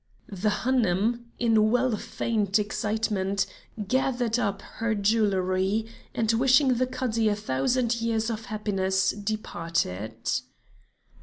[0.31, 3.45] The Hanoum, in well feigned excitement,
[3.87, 5.85] gathered up her jewelry
[6.15, 10.15] and, wishing the Cadi a thousand years of happiness, departed.